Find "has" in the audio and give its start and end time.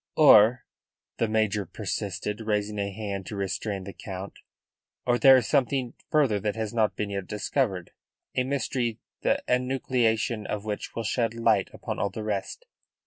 6.55-6.73